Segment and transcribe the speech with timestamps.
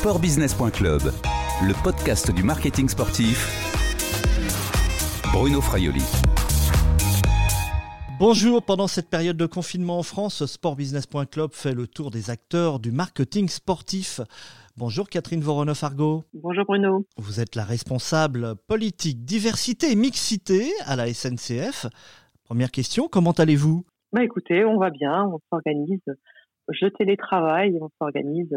[0.00, 1.02] Sportbusiness.club,
[1.60, 3.44] le podcast du marketing sportif.
[5.30, 6.00] Bruno Fraioli.
[8.18, 12.92] Bonjour, pendant cette période de confinement en France, Sportbusiness.club fait le tour des acteurs du
[12.92, 14.22] marketing sportif.
[14.78, 16.24] Bonjour Catherine Voronoff-Argo.
[16.32, 17.04] Bonjour Bruno.
[17.18, 21.84] Vous êtes la responsable politique diversité et mixité à la SNCF.
[22.44, 23.84] Première question, comment allez-vous?
[24.14, 26.00] Bah écoutez, on va bien, on s'organise.
[26.70, 28.56] Je télétravaille, on s'organise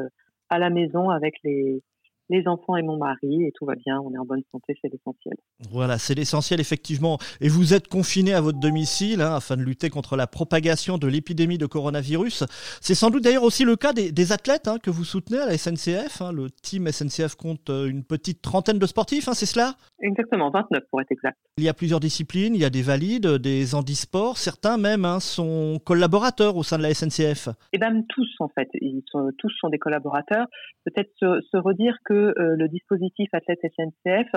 [0.53, 1.81] à la maison avec les,
[2.29, 4.91] les enfants et mon mari et tout va bien, on est en bonne santé, c'est
[4.91, 5.35] l'essentiel.
[5.71, 7.17] Voilà, c'est l'essentiel effectivement.
[7.41, 11.07] Et vous êtes confiné à votre domicile hein, afin de lutter contre la propagation de
[11.07, 12.45] l'épidémie de coronavirus.
[12.81, 15.57] C'est sans doute d'ailleurs aussi le cas des, athlètes hein, que vous soutenez à la
[15.57, 16.21] SNCF.
[16.21, 16.31] Hein.
[16.31, 19.75] Le team SNCF compte euh, une petite trentaine de sportifs, c'est cela?
[20.01, 21.37] Exactement, 29 pour être exact.
[21.57, 25.79] Il y a plusieurs disciplines, il y a des valides, des handisports, certains même sont
[25.85, 27.47] collaborateurs au sein de la SNCF.
[27.47, 30.47] Et eh bien tous en fait, Ils sont, tous sont des collaborateurs.
[30.85, 34.27] Peut-être se redire que euh, le dispositif Athlète SNCF,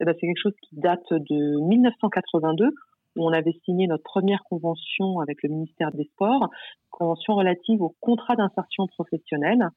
[0.00, 2.70] eh ben, c'est quelque chose qui date de 1982
[3.16, 6.50] où on avait signé notre première convention avec le ministère des Sports,
[6.90, 9.68] convention relative au contrat d'insertion professionnelle,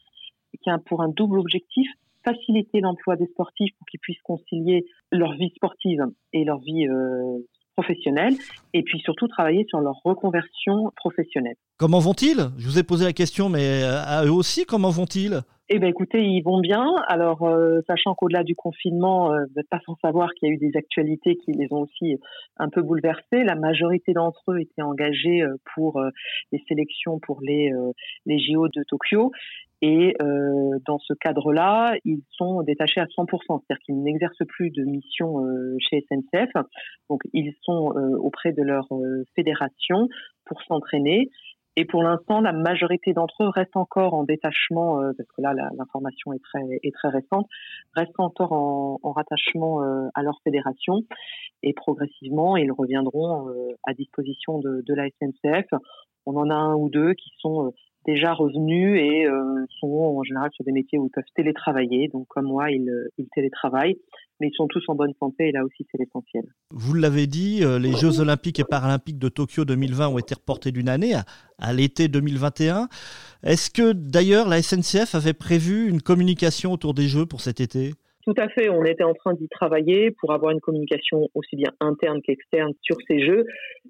[0.62, 1.88] qui a pour un double objectif
[2.24, 7.38] faciliter l'emploi des sportifs pour qu'ils puissent concilier leur vie sportive et leur vie euh,
[7.76, 8.34] professionnelle,
[8.74, 11.56] et puis surtout travailler sur leur reconversion professionnelle.
[11.78, 12.50] Comment vont-ils?
[12.58, 15.42] Je vous ai posé la question, mais euh, à eux aussi, comment vont-ils?
[15.70, 16.96] Eh ben écoutez, ils vont bien.
[17.10, 20.54] Alors, euh, sachant qu'au-delà du confinement, euh, vous n'êtes pas sans savoir qu'il y a
[20.54, 22.16] eu des actualités qui les ont aussi
[22.56, 23.44] un peu bouleversés.
[23.44, 26.02] La majorité d'entre eux étaient engagés euh, pour
[26.54, 27.72] les sélections pour les
[28.26, 29.32] les JO de Tokyo.
[29.82, 30.16] Et
[30.88, 35.36] dans ce cadre-là, ils sont détachés à 100%, c'est-à-dire qu'ils n'exercent plus de mission
[35.80, 36.52] chez SNCF.
[37.10, 38.88] Donc, ils sont auprès de leur
[39.36, 40.08] fédération
[40.46, 41.30] pour s'entraîner.
[41.80, 45.54] Et pour l'instant, la majorité d'entre eux restent encore en détachement, euh, parce que là,
[45.54, 47.48] l'information est très, est très récente,
[47.96, 51.04] restent encore en, en rattachement euh, à leur fédération.
[51.62, 55.68] Et progressivement, ils reviendront euh, à disposition de, de, la SNCF.
[56.26, 57.72] On en a un ou deux qui sont
[58.08, 59.26] déjà revenus et
[59.80, 62.08] sont en général sur des métiers où ils peuvent télétravailler.
[62.08, 63.98] Donc, comme moi, ils, ils télétravaillent
[64.40, 66.44] mais ils sont tous en bonne santé et là aussi c'est l'essentiel.
[66.72, 70.72] Vous l'avez dit, euh, les Jeux olympiques et paralympiques de Tokyo 2020 ont été reportés
[70.72, 71.14] d'une année
[71.60, 72.88] à, l'été 2021.
[73.44, 77.92] Est-ce que d'ailleurs la SNCF avait prévu une communication autour des Jeux pour cet été?
[78.24, 81.72] Tout à fait, on était en train d'y travailler pour avoir une communication aussi bien
[81.80, 83.46] interne qu'externe sur ces jeux.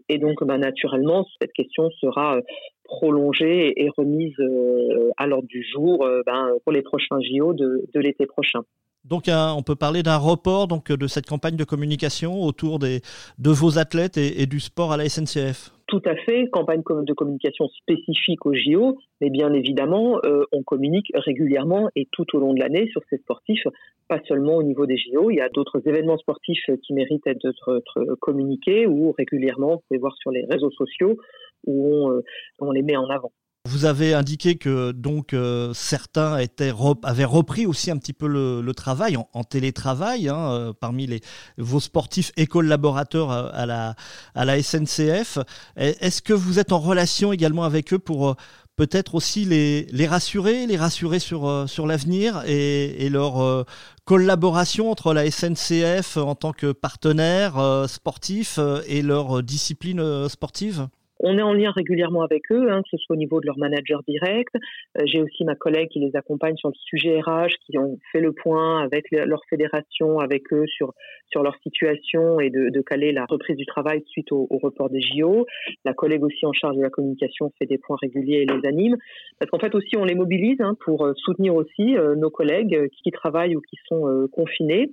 [0.09, 2.41] Et donc, bah, naturellement, cette question sera euh,
[2.83, 8.27] prolongée et remise euh, à l'ordre du jour ben, pour les prochains JO de l'été
[8.27, 8.61] prochain.
[9.05, 13.01] Donc on peut parler d'un report donc de cette campagne de communication autour des,
[13.39, 15.71] de vos athlètes et, du sport à la SNCF.
[15.87, 21.09] Tout à fait, campagne de communication spécifique au JO, mais bien évidemment, euh, on communique
[21.15, 23.65] régulièrement et tout au long de l'année sur ces sportifs,
[24.09, 25.31] pas seulement au niveau des JO.
[25.31, 27.81] Il y a d'autres événements sportifs qui méritent d'être
[28.19, 31.17] communiqués ou régulièrement, vous pouvez voir sur les réseaux sociaux
[31.65, 32.21] où on, euh,
[32.59, 33.31] on les met en avant.
[33.67, 36.71] Vous avez indiqué que donc euh, certains étaient
[37.03, 41.19] avaient repris aussi un petit peu le, travail en, télétravail hein, euh, parmi les,
[41.57, 43.95] vos sportifs et collaborateurs à, la,
[44.35, 45.39] à la SNCF.
[45.75, 48.33] Est-ce que vous êtes en relation également avec eux pour euh,
[48.77, 53.65] peut-être aussi les, les rassurer, les rassurer sur, sur l'avenir et, et, leur
[54.05, 60.87] collaboration entre la SNCF en tant que partenaire sportif et leur discipline sportive?
[61.19, 63.57] On est en lien régulièrement avec eux, hein, que ce soit au niveau de leur
[63.57, 64.53] manager direct.
[64.97, 68.21] Euh, j'ai aussi ma collègue qui les accompagne sur le sujet RH, qui ont fait
[68.21, 70.93] le point avec leur fédération, avec eux sur
[71.29, 75.01] sur leur situation et de, caler la reprise du travail suite au, au, report des
[75.01, 75.45] JO.
[75.83, 78.95] La collègue aussi en charge de la communication fait des points réguliers et les anime.
[79.37, 82.89] Parce qu'en fait aussi on les mobilise hein, pour euh, soutenir aussi euh, nos collègues
[83.03, 84.91] qui travaillent ou qui sont confinés.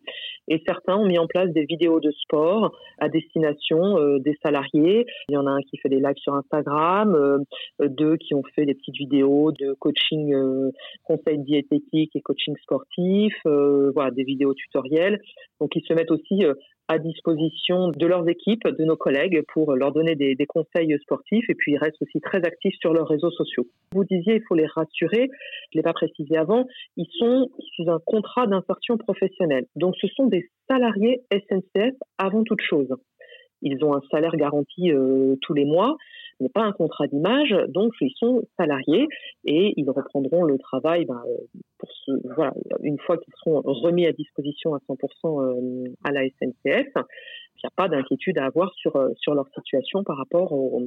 [0.49, 5.07] Et certains ont mis en place des vidéos de sport à destination des salariés.
[5.29, 7.39] Il y en a un qui fait des lives sur Instagram, euh,
[7.89, 10.71] deux qui ont fait des petites vidéos de coaching, euh,
[11.03, 15.21] conseils diététiques et coaching sportif, euh, voilà, des vidéos tutoriels.
[15.61, 16.45] Donc ils se mettent aussi
[16.89, 21.49] à disposition de leurs équipes, de nos collègues, pour leur donner des, des, conseils sportifs.
[21.49, 23.67] Et puis, ils restent aussi très actifs sur leurs réseaux sociaux.
[23.93, 25.31] Vous disiez, il faut les rassurer.
[25.73, 26.67] Je ne l'ai pas précisé avant.
[26.97, 29.67] Ils sont sous un contrat d'insertion professionnelle.
[29.77, 32.95] Donc, ce sont des salariés SNCF avant toute chose.
[33.65, 35.97] Ils ont un salaire garanti euh, tous les mois,
[36.41, 39.09] mais pas un contrat d'image, donc ils sont salariés
[39.45, 41.23] et ils reprendront le travail ben,
[42.83, 46.93] une fois qu'ils seront remis à disposition à 100% euh, à la SNCF.
[47.65, 50.83] Il n'y a pas d'inquiétude à avoir sur, euh, sur leur situation par rapport au,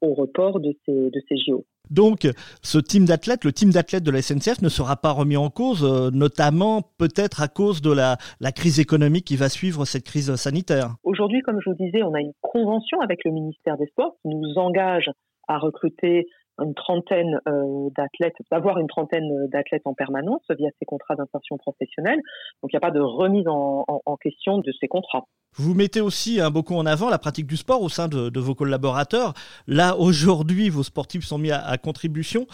[0.00, 1.66] au report de ces, de ces JO.
[1.90, 2.26] Donc,
[2.62, 5.84] ce team d'athlètes, le team d'athlètes de la SNCF ne sera pas remis en cause,
[5.84, 10.34] euh, notamment peut-être à cause de la, la, crise économique qui va suivre cette crise
[10.36, 10.94] sanitaire.
[11.04, 14.28] Aujourd'hui, comme je vous disais, on a une convention avec le ministère des Sports qui
[14.28, 15.10] nous engage
[15.48, 16.26] à recruter
[16.62, 22.20] une trentaine euh, d'athlètes, d'avoir une trentaine d'athlètes en permanence via ces contrats d'insertion professionnelle.
[22.62, 23.84] Donc il n'y a pas de remise en,
[24.20, 25.26] question de ces contrats.
[25.56, 28.54] Vous mettez aussi un beaucoup en avant la pratique du sport au sein de, vos
[28.54, 29.34] collaborateurs.
[29.66, 32.46] Là, aujourd'hui, vos sportifs sont mis à, contribution.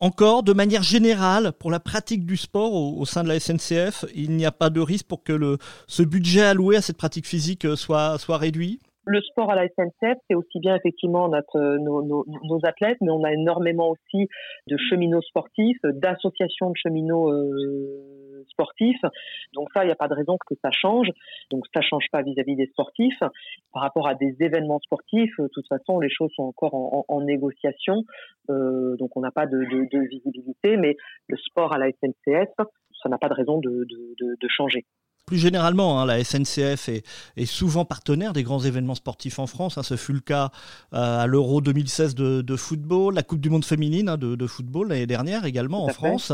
[0.00, 4.32] Encore, de manière générale, pour la pratique du sport au, sein de la SNCF, il
[4.32, 7.66] n'y a pas de risque pour que le, ce budget alloué à cette pratique physique
[7.76, 8.80] soit, soit réduit?
[9.08, 13.24] Le sport à la SNCF, c'est aussi bien effectivement notre, nos, nos, athlètes, mais on
[13.24, 14.28] a énormément aussi
[14.66, 19.00] de cheminots sportifs, d'associations de cheminots euh, sportifs.
[19.54, 21.08] Donc ça, il n'y a pas de raison que ça change.
[21.50, 23.18] Donc ça change pas vis-à-vis des sportifs.
[23.72, 26.74] Par rapport à des événements sportifs, de toute façon, les choses sont encore
[27.08, 28.04] en, négociation.
[28.50, 29.58] Euh, donc on n'a pas de,
[30.08, 30.96] visibilité, mais
[31.28, 32.52] le sport à la SNCF,
[33.02, 34.84] ça n'a pas de raison de changer.
[35.28, 39.76] Plus généralement, hein, la SNCF est, souvent partenaire des grands événements sportifs en France.
[39.76, 39.82] Hein.
[39.82, 40.50] ce fut le cas
[40.94, 45.06] euh, à l'Euro 2016 de, football, la Coupe du Monde féminine hein, de, football l'année
[45.06, 46.32] dernière également en France.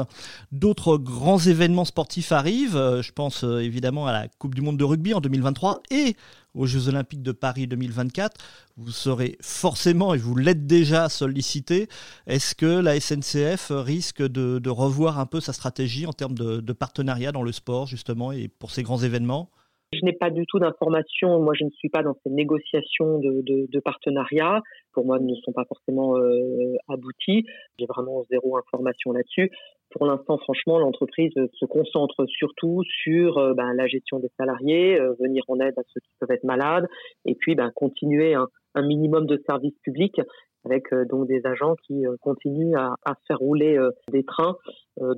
[0.53, 2.77] D'autres grands événements sportifs arrivent.
[2.77, 6.15] Euh, je pense euh, évidemment à la Coupe du Monde de rugby en 2023 et
[6.55, 8.37] aux Jeux Olympiques de Paris 2024,
[8.77, 11.89] vous serez forcément, et vous l'êtes déjà sollicité,
[12.27, 17.33] est-ce que la SNCF risque de, revoir un peu sa stratégie en termes de, partenariat
[17.33, 19.51] dans le sport, justement, et pour ces grands événements?
[19.93, 21.41] Je n'ai pas du tout d'informations.
[21.41, 24.61] Moi, je ne suis pas dans ces négociations de, partenariat.
[24.93, 27.45] Pour moi, elles ne sont pas forcément euh, abouties.
[27.79, 29.51] J'ai vraiment zéro information là-dessus
[29.95, 35.15] pour l'instant, franchement, l'entreprise se concentre surtout sur euh, ben, la gestion des salariés, euh,
[35.21, 36.89] venir en aide à ceux qui peuvent être malades,
[37.25, 40.21] et puis ben, continuer un, minimum de services publics
[40.65, 43.79] avec euh, donc des agents qui continuent à, faire rouler
[44.11, 44.57] des trains.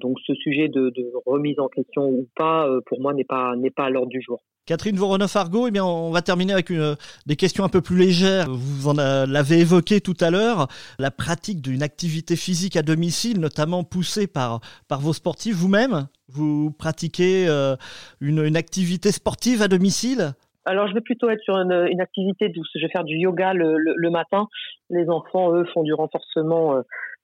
[0.01, 0.93] donc ce sujet de,
[1.25, 4.43] remise en question ou pas, pour moi, n'est pas n'est pas à l'ordre du jour.
[4.67, 6.73] Catherine Voronoff-Argo, eh on va terminer avec
[7.27, 8.51] des questions un peu plus légères.
[8.51, 10.67] Vous en l'avez évoqué tout à l'heure,
[10.99, 15.57] la pratique d'une activité physique à domicile, notamment poussée par, par vos sportifs.
[15.57, 17.77] Vous-même, vous pratiquez euh,
[18.21, 20.35] une, activité sportive à domicile?
[20.67, 22.69] Alors, je vais plutôt être sur une, activité douce.
[22.75, 24.49] Je vais faire du yoga le, matin.
[24.91, 26.83] Les enfants, eux, font du renforcement euh,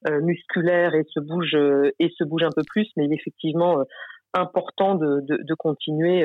[0.08, 2.88] euh, musculaire et se bougent et se bougent un peu plus.
[2.96, 3.82] Mais il est effectivement
[4.32, 6.24] important de, de, continuer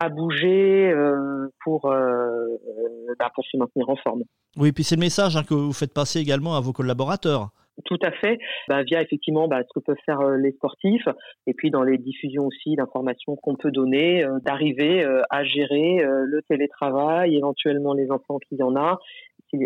[0.00, 4.22] à bouger euh, pour, euh, euh, bah, pour se maintenir en forme.
[4.56, 7.50] Oui, puis c'est le message hein, que vous faites passer également à vos collaborateurs.
[7.84, 8.38] Tout à fait,
[8.68, 11.08] bah, via effectivement bah, ce que peuvent faire les sportifs,
[11.46, 17.36] et puis dans les diffusions aussi d'informations qu'on peut donner, d'arriver à gérer le télétravail,
[17.36, 18.98] éventuellement les enfants qu'il y en a,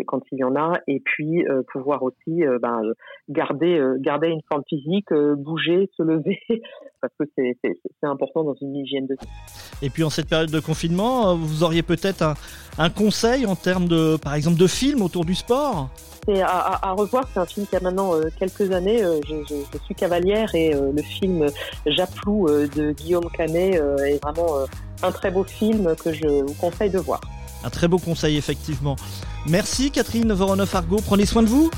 [0.07, 2.81] quand il y en a, et puis euh, pouvoir aussi euh, ben,
[3.29, 6.39] garder, euh, garder une forme physique, bouger, se lever,
[7.01, 7.55] parce que c'est
[8.03, 9.27] important dans une hygiène de vie.
[9.81, 12.35] Et puis en cette période de confinement, vous auriez peut-être
[12.77, 15.89] un, conseil en termes de, par exemple, de films autour du sport?
[16.25, 19.03] C'est à, à, revoir, c'est un film qui a maintenant quelques années.
[19.27, 21.45] Je, je, je, suis cavalière et le film
[21.85, 24.65] Japlou de Guillaume Canet est vraiment
[25.03, 27.21] un très beau film que je vous conseille de voir.
[27.63, 28.95] Un très beau conseil, effectivement.
[29.47, 31.69] Merci Catherine Voronoff-Argo, prenez soin de vous.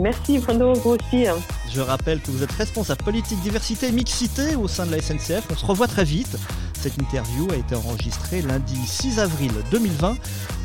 [0.00, 1.26] Merci Bruno, vous aussi.
[1.26, 1.36] Hein.
[1.72, 5.44] Je rappelle que vous êtes responsable politique diversité et mixité au sein de la SNCF.
[5.50, 6.36] On se revoit très vite.
[6.80, 10.16] Cette interview a été enregistrée lundi 6 avril 2020.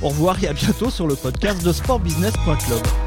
[0.01, 3.06] Au revoir et à bientôt sur le podcast de sportbusiness.club.